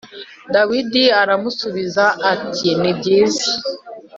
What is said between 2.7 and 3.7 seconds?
“Ni byiza.